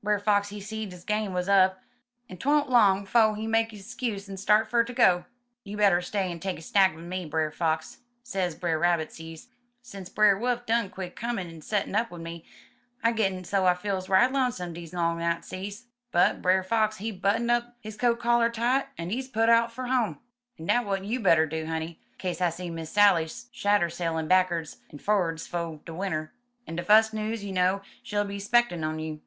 Brer 0.00 0.20
Fox, 0.20 0.50
he 0.50 0.60
seed 0.60 0.92
his 0.92 1.04
game 1.04 1.34
wuz 1.34 1.48
up, 1.48 1.80
en 2.30 2.38
'twa'nt 2.38 2.70
long 2.70 3.04
'fo' 3.04 3.34
he 3.34 3.48
make 3.48 3.72
his 3.72 3.90
'skuse 3.90 4.28
en 4.28 4.36
start 4.36 4.70
fer 4.70 4.84
ter 4.84 4.94
go. 4.94 5.24
'* 5.44 5.64
'You 5.64 5.76
better 5.76 6.00
stay 6.00 6.30
en 6.30 6.38
take 6.38 6.56
a 6.58 6.62
snack 6.62 6.94
wid 6.94 7.04
me, 7.04 7.26
Brer 7.26 7.50
Fox,* 7.50 7.98
sez 8.22 8.54
Brer 8.54 8.78
Rabbit, 8.78 9.10
sezee. 9.10 9.48
'Sense 9.82 10.08
Brer 10.08 10.38
Wolf 10.38 10.64
done 10.64 10.88
quit 10.88 11.16
comin' 11.16 11.48
en 11.50 11.60
settin' 11.60 11.96
up 11.96 12.12
wid 12.12 12.22
me, 12.22 12.44
I 13.02 13.12
gittin' 13.12 13.42
so 13.42 13.66
I 13.66 13.74
feels 13.74 14.08
right 14.08 14.30
lonesome 14.32 14.72
dese 14.72 14.94
long 14.94 15.18
nights,' 15.18 15.48
sezee. 15.50 15.86
'*But 16.12 16.40
Brer 16.40 16.62
Fox, 16.62 16.98
he 16.98 17.10
button 17.10 17.50
up 17.50 17.76
his 17.80 17.96
coat 17.96 18.20
collar 18.20 18.50
tight 18.50 18.86
en 18.96 19.08
des 19.08 19.28
put 19.28 19.50
out 19.50 19.72
fer 19.72 19.88
home. 19.88 20.20
En 20.58 20.66
dat 20.66 20.84
w'at 20.84 21.04
you 21.04 21.18
better 21.18 21.44
do, 21.44 21.66
honey, 21.66 22.00
kase 22.18 22.40
I 22.40 22.50
see 22.50 22.70
Miss 22.70 22.90
Sally's 22.92 23.48
shadder 23.52 23.90
sailin' 23.90 24.28
backerds 24.28 24.76
en 24.92 25.00
for'ds 25.00 25.48
'fo' 25.48 25.82
de 25.84 25.92
winder, 25.92 26.32
en 26.68 26.76
de 26.76 26.84
fus' 26.84 27.12
news 27.12 27.44
you 27.44 27.52
know 27.52 27.82
she'll 28.04 28.24
be 28.24 28.38
spectin' 28.38 28.84
un 28.84 29.00
you." 29.00 29.20